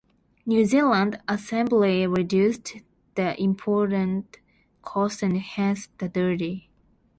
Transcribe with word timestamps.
New 0.47 0.65
Zealand 0.65 1.21
assembly 1.27 2.07
reduced 2.07 2.77
the 3.13 3.39
imported 3.39 4.23
cost 4.81 5.21
and 5.21 5.37
hence 5.37 5.89
the 5.99 6.09
duty. 6.09 6.71